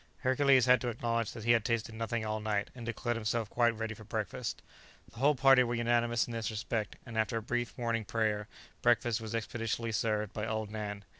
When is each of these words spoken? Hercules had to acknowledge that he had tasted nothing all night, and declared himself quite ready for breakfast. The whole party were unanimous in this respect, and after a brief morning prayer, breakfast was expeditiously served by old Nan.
Hercules 0.21 0.65
had 0.65 0.81
to 0.81 0.87
acknowledge 0.87 1.31
that 1.33 1.43
he 1.43 1.51
had 1.51 1.63
tasted 1.63 1.93
nothing 1.93 2.25
all 2.25 2.39
night, 2.39 2.71
and 2.73 2.83
declared 2.87 3.17
himself 3.17 3.51
quite 3.51 3.77
ready 3.77 3.93
for 3.93 4.03
breakfast. 4.03 4.63
The 5.11 5.19
whole 5.19 5.35
party 5.35 5.61
were 5.63 5.75
unanimous 5.75 6.25
in 6.25 6.33
this 6.33 6.49
respect, 6.49 6.95
and 7.05 7.19
after 7.19 7.37
a 7.37 7.41
brief 7.43 7.77
morning 7.77 8.05
prayer, 8.05 8.47
breakfast 8.81 9.21
was 9.21 9.35
expeditiously 9.35 9.91
served 9.91 10.33
by 10.33 10.47
old 10.47 10.71
Nan. 10.71 11.05